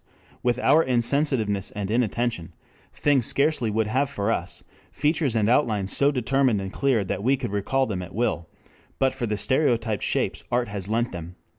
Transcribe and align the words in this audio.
What 0.41 0.55
with 0.55 0.59
our 0.65 0.81
insensitiveness 0.81 1.69
and 1.69 1.91
inattention, 1.91 2.53
things 2.91 3.27
scarcely 3.27 3.69
would 3.69 3.85
have 3.85 4.09
for 4.09 4.31
us 4.31 4.63
features 4.91 5.35
and 5.35 5.47
outlines 5.47 5.95
so 5.95 6.09
determined 6.09 6.59
and 6.59 6.73
clear 6.73 7.03
that 7.03 7.21
we 7.23 7.37
could 7.37 7.51
recall 7.51 7.85
them 7.85 8.01
at 8.01 8.15
will, 8.15 8.49
but 8.97 9.13
for 9.13 9.27
the 9.27 9.37
stereotyped 9.37 10.01
shapes 10.01 10.43
art 10.51 10.69
has 10.69 10.89
lent 10.89 11.11
them." 11.11 11.35